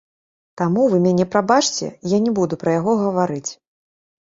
[0.61, 3.49] Таму вы мяне прабачце, я не буду пра яго гаварыць.